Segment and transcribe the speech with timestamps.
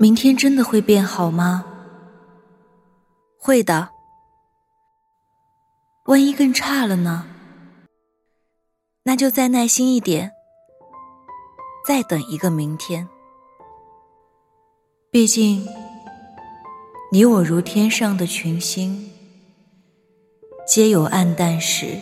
[0.00, 1.64] 明天真的会变好吗？
[3.36, 3.88] 会的。
[6.04, 7.26] 万一更差了呢？
[9.02, 10.30] 那就再耐心一点，
[11.84, 13.08] 再等一个明天。
[15.10, 15.66] 毕竟，
[17.10, 19.10] 你我如天上的群星，
[20.64, 21.98] 皆有暗淡时，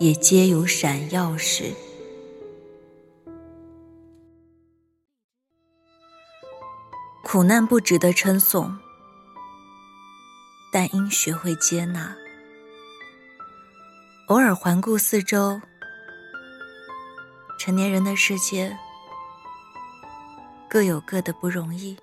[0.00, 1.72] 也皆有闪耀时。
[7.34, 8.78] 苦难不值得称颂，
[10.70, 12.14] 但应学会接纳。
[14.28, 15.60] 偶尔环顾四周，
[17.58, 18.78] 成年人的世界
[20.70, 21.96] 各有各的不容易。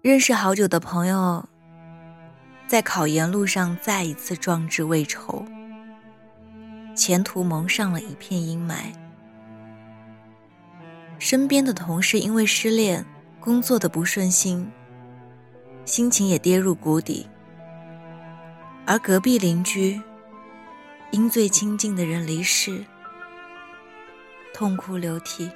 [0.00, 1.46] 认识好久的朋友，
[2.66, 5.44] 在考研路上再一次壮志未酬，
[6.96, 9.01] 前途蒙上了一片阴霾。
[11.22, 13.06] 身边的同事因为失恋，
[13.38, 14.68] 工作的不顺心，
[15.84, 17.24] 心情也跌入谷底；
[18.84, 20.02] 而隔壁邻居
[21.12, 22.84] 因最亲近的人离世，
[24.52, 25.48] 痛哭流涕。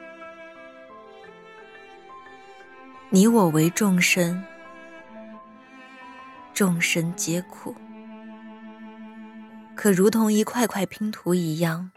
[3.10, 4.40] 你我为众生，
[6.54, 7.74] 众生皆苦，
[9.74, 11.90] 可如同一块块拼图一样，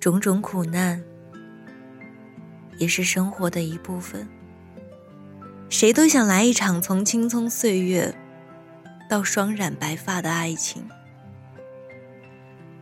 [0.00, 1.04] 种种苦难。
[2.80, 4.26] 也是生活的一部分。
[5.68, 8.12] 谁都想来一场从青葱岁月
[9.08, 10.88] 到双染白发的爱情，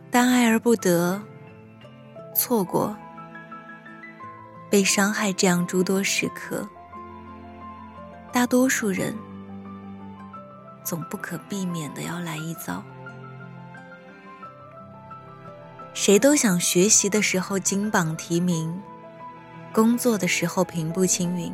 [0.09, 1.21] 但爱而不得，
[2.33, 2.95] 错过、
[4.69, 6.67] 被伤害这样诸多时刻，
[8.31, 9.13] 大多数人
[10.81, 12.81] 总不可避免的要来一遭。
[15.93, 18.81] 谁都想学习的时候金榜题名。
[19.71, 21.53] 工作的时候平步青云，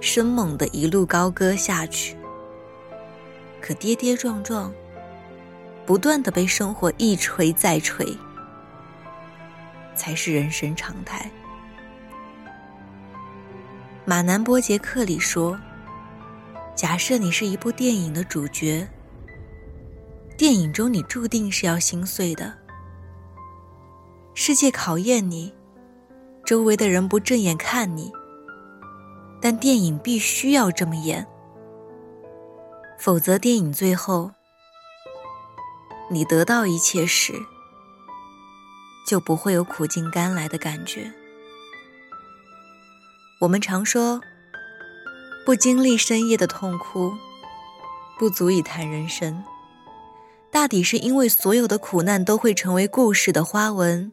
[0.00, 2.16] 生猛的一路高歌下去。
[3.60, 4.72] 可跌跌撞撞，
[5.84, 8.16] 不断的被生活一锤再锤，
[9.94, 11.30] 才是人生常态。
[14.04, 15.60] 马南波杰克里说
[16.74, 18.88] ：“假设你是一部电影的主角，
[20.38, 22.54] 电影中你注定是要心碎的，
[24.32, 25.52] 世界考验你。”
[26.50, 28.12] 周围的人不正眼看你，
[29.40, 31.24] 但电影必须要这么演，
[32.98, 34.32] 否则电影最后
[36.10, 37.34] 你得到一切时，
[39.06, 41.12] 就不会有苦尽甘来的感觉。
[43.42, 44.20] 我们常说，
[45.46, 47.12] 不经历深夜的痛哭，
[48.18, 49.44] 不足以谈人生。
[50.50, 54.10] 大抵是因为所有的苦难都会成为故事的花纹。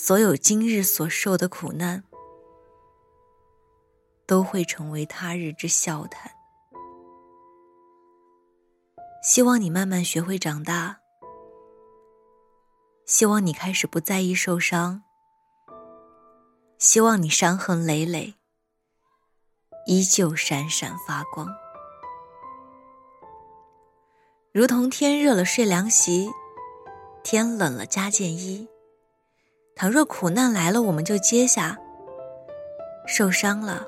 [0.00, 2.04] 所有今日所受的苦难，
[4.26, 6.30] 都会成为他日之笑谈。
[9.24, 11.00] 希望你慢慢学会长大，
[13.06, 15.02] 希望你开始不在意受伤，
[16.78, 18.36] 希望你伤痕累累，
[19.86, 21.48] 依旧闪闪发光。
[24.52, 26.30] 如同天热了睡凉席，
[27.24, 28.68] 天冷了加件衣。
[29.78, 31.76] 倘若苦难来了，我们就接下；
[33.06, 33.86] 受伤了，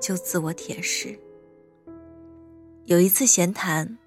[0.00, 1.18] 就自我舔舐。
[2.86, 3.98] 有一次闲谈，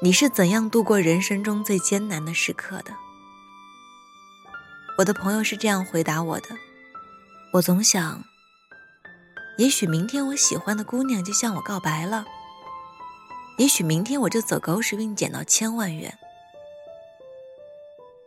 [0.00, 2.92] 你是怎样度过人生中最艰难的时刻的？
[4.96, 6.56] 我的朋友是这样回答我的：
[7.52, 8.24] 我总想，
[9.58, 12.24] 也许明天我喜欢的姑娘就向我告白了；
[13.58, 16.16] 也许明天我就走狗屎运捡到千万元。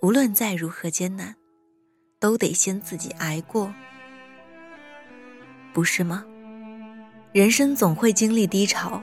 [0.03, 1.38] 无论再如何艰难。
[2.19, 3.73] 都得先自己挨过，
[5.71, 6.25] 不是吗？
[7.31, 9.01] 人生总会经历低潮，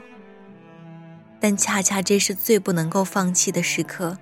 [1.39, 4.15] 但恰恰这是最不能够放弃的时刻。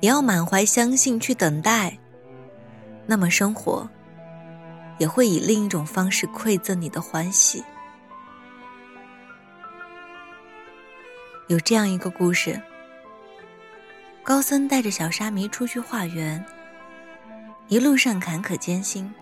[0.00, 1.98] 你要满怀相信去等待，
[3.04, 3.86] 那么生活
[4.96, 7.62] 也会以另一种方式馈赠你的欢喜。
[11.48, 12.58] 有这样一个故事：
[14.22, 16.42] 高僧带着小沙弥出去化缘。
[17.68, 19.12] 一路上坎坷艰辛，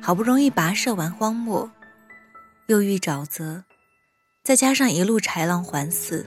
[0.00, 1.70] 好不容易跋涉完荒漠，
[2.68, 3.62] 又遇沼泽，
[4.42, 6.24] 再加上一路豺狼环伺，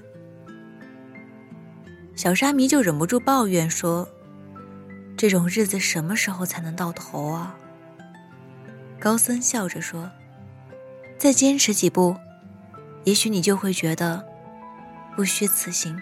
[2.15, 4.07] 小沙弥就忍不住抱怨说
[5.17, 7.55] ：“这种日子什么时候才能到头啊？”
[9.01, 10.07] 高僧笑着说
[11.17, 12.15] ：“再坚持几步，
[13.05, 14.23] 也许你就会觉得
[15.15, 15.99] 不虚此行。”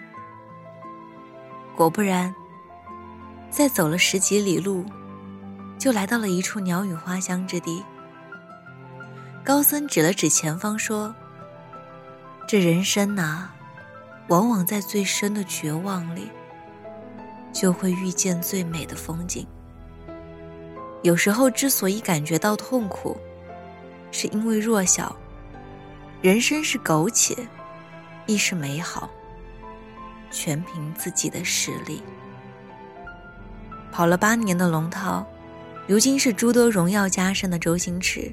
[1.74, 2.34] 果不然。
[3.50, 4.84] 再走了十几里路，
[5.76, 7.82] 就来到了一处鸟语花香之地。
[9.42, 11.12] 高僧指了指前方说
[12.46, 13.50] ：“这人生呐，
[14.28, 16.30] 往往在最深的绝望里，
[17.52, 19.44] 就会遇见最美的风景。
[21.02, 23.16] 有时候之所以感觉到痛苦，
[24.12, 25.14] 是因为弱小。
[26.22, 27.34] 人生是苟且，
[28.26, 29.10] 亦是美好，
[30.30, 32.00] 全凭自己的实力。”
[34.00, 35.26] 跑了八年的龙套，
[35.86, 38.32] 如今是诸多荣耀加身的周星驰。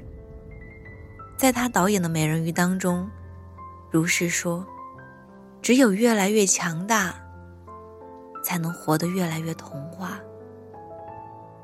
[1.36, 3.06] 在他导演的《美人鱼》当中，
[3.90, 4.66] 如是说
[5.60, 7.14] ：“只有越来越强大，
[8.42, 10.18] 才能活得越来越童话。”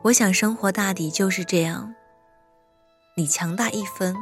[0.05, 1.95] 我想，生活大抵就是这样。
[3.17, 4.15] 你强大一分，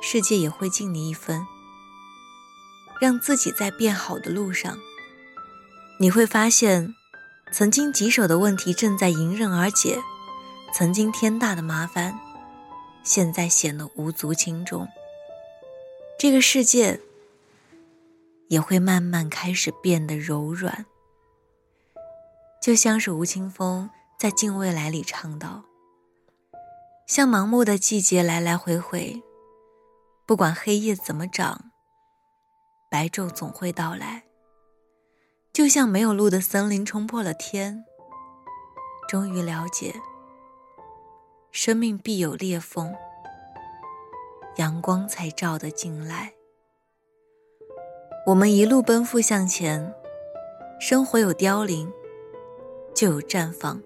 [0.00, 1.44] 世界也会敬你一分。
[3.02, 4.78] 让自己在变好的路上，
[6.00, 6.94] 你会发现。
[7.52, 10.00] 曾经棘手的问题正在迎刃而解，
[10.72, 12.18] 曾经天大的麻烦，
[13.04, 14.88] 现在显得无足轻重。
[16.18, 16.98] 这个世界
[18.48, 20.86] 也会慢慢开始变得柔软，
[22.62, 25.64] 就像是吴青峰在《敬未来》里唱道
[27.06, 29.22] ：“像盲目的季节来来回回，
[30.24, 31.70] 不管黑夜怎么长，
[32.90, 34.22] 白昼总会到来。”
[35.52, 37.84] 就像没有路的森林冲破了天，
[39.06, 39.94] 终于了解，
[41.50, 42.90] 生命必有裂缝，
[44.56, 46.32] 阳光才照得进来。
[48.26, 49.94] 我们一路奔赴向前，
[50.80, 51.92] 生活有凋零，
[52.94, 53.78] 就有绽放；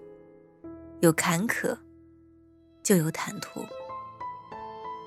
[1.01, 1.77] 有坎坷，
[2.81, 3.65] 就有坦途。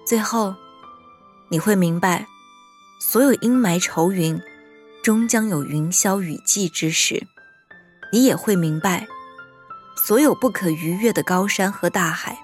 [0.04, 0.54] 最后，
[1.48, 2.26] 你会明白，
[3.00, 4.38] 所有阴霾愁云。
[5.02, 7.26] 终将有云消雨霁之时，
[8.12, 9.06] 你也会明白，
[9.96, 12.38] 所有不可逾越的高山和大海，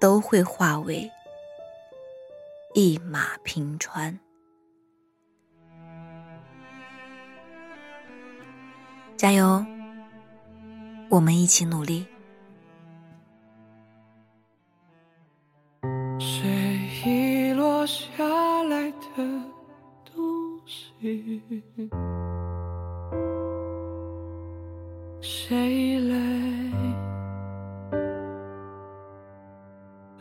[0.00, 1.08] 都会化为
[2.74, 4.18] 一马平川。
[9.16, 9.64] 加油，
[11.08, 12.04] 我们一起努力。
[25.20, 26.16] 谁来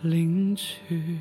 [0.02, 1.20] 领取？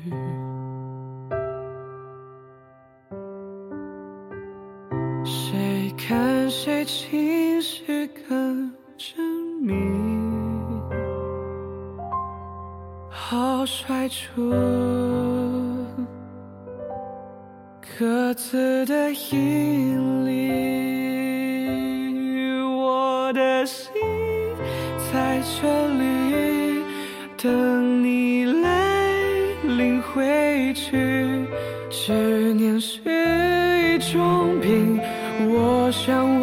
[5.23, 7.34] 谁看谁情
[17.97, 20.51] 各自的引力，
[22.61, 23.89] 我的心
[25.13, 26.83] 在这里
[27.41, 28.99] 等你来
[29.77, 31.45] 领回去。
[31.89, 32.11] 执
[32.53, 34.99] 念是一种病，
[35.47, 36.34] 我想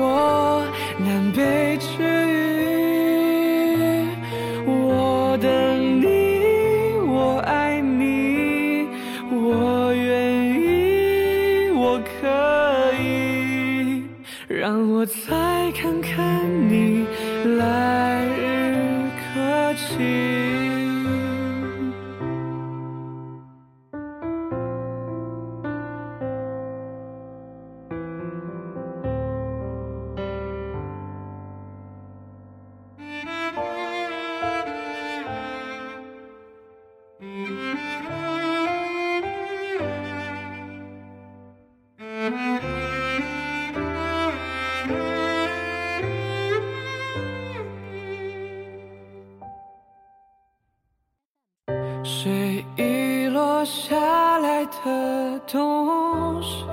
[52.77, 56.65] 遗落下来的东西？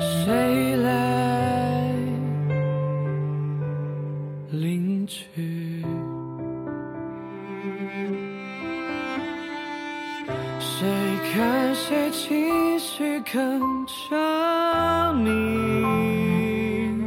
[0.00, 1.90] 谁来
[4.50, 5.84] 领取？
[10.58, 10.88] 谁
[11.32, 14.14] 看谁情绪更狰
[15.24, 17.02] 狞？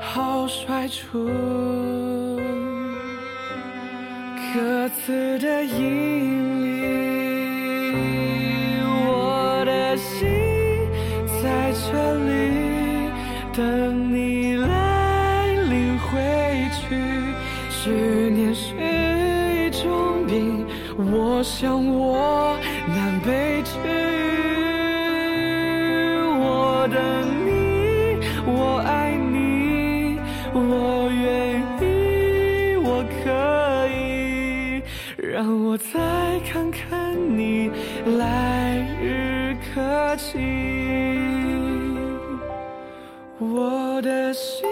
[0.00, 1.83] 好甩出。
[5.04, 6.80] 次的引力，
[8.86, 10.26] 我的心
[11.42, 12.30] 在这里
[13.52, 16.08] 等你来领回
[16.72, 16.96] 去。
[17.68, 17.90] 思
[18.30, 18.72] 念是
[19.66, 20.64] 一种病，
[20.96, 21.84] 我想
[43.38, 44.66] 我的心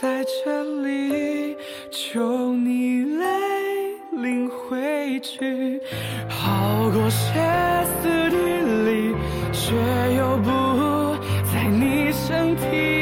[0.00, 1.56] 在这里，
[1.90, 3.26] 求你来
[4.12, 5.80] 领回去，
[6.28, 7.32] 好过歇
[8.02, 8.36] 斯底
[8.84, 9.14] 里，
[9.52, 9.74] 却
[10.16, 10.50] 又不
[11.52, 12.95] 在你身体。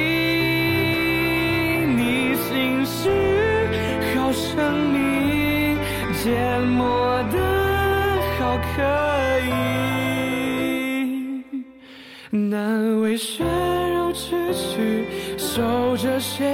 [15.96, 16.44] 这些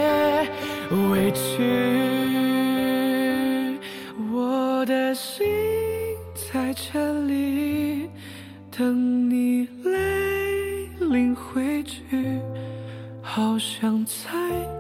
[1.13, 1.63] 委屈。
[4.33, 5.47] 我的心
[6.35, 8.09] 在这里，
[8.71, 9.91] 等你来
[11.09, 12.03] 领回去。
[13.23, 14.80] 好想再。